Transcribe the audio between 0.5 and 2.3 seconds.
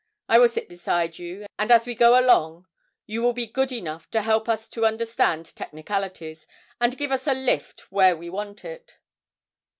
beside you, and as we go